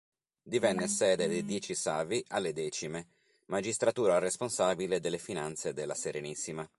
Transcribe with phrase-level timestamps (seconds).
[0.41, 3.05] Divenne sede dei Dieci Savi alle Decime,
[3.49, 6.67] magistratura responsabile delle finanze della Serenissima.